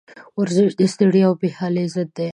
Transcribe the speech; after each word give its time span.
ورزش 0.39 0.71
د 0.79 0.81
ستړیا 0.93 1.25
او 1.27 1.33
بېحالي 1.41 1.85
ضد 1.93 2.09
دی. 2.17 2.29